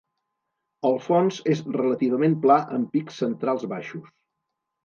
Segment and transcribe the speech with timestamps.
[0.89, 4.13] El fons és relativament pla amb pics centrals baixos.